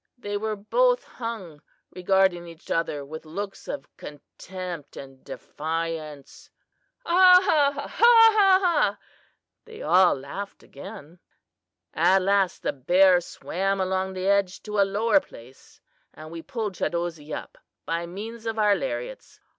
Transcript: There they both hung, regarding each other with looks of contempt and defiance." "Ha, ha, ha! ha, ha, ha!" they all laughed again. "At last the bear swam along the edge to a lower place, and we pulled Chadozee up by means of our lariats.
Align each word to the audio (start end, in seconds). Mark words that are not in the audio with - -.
There 0.17 0.39
they 0.39 0.55
both 0.55 1.03
hung, 1.03 1.61
regarding 1.91 2.47
each 2.47 2.71
other 2.71 3.05
with 3.05 3.23
looks 3.23 3.67
of 3.67 3.87
contempt 3.97 4.97
and 4.97 5.23
defiance." 5.23 6.49
"Ha, 7.05 7.39
ha, 7.43 7.71
ha! 7.71 7.87
ha, 7.87 7.91
ha, 8.35 8.59
ha!" 8.63 8.97
they 9.65 9.83
all 9.83 10.15
laughed 10.15 10.63
again. 10.63 11.19
"At 11.93 12.23
last 12.23 12.63
the 12.63 12.73
bear 12.73 13.21
swam 13.21 13.79
along 13.79 14.13
the 14.13 14.25
edge 14.25 14.63
to 14.63 14.79
a 14.79 14.89
lower 14.89 15.19
place, 15.19 15.79
and 16.15 16.31
we 16.31 16.41
pulled 16.41 16.73
Chadozee 16.77 17.31
up 17.31 17.59
by 17.85 18.07
means 18.07 18.47
of 18.47 18.57
our 18.57 18.73
lariats. 18.73 19.39